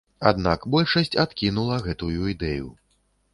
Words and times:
Аднак 0.29 0.63
большасць 0.75 1.17
адкінула 1.25 1.77
гэтую 1.89 2.21
ідэю. 2.33 2.67